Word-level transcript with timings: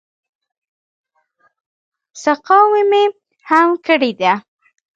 سقاوي 2.23 2.81
مې 2.91 3.03
هم 3.49 3.69
کړې 3.85 4.11
ده. 4.19 4.33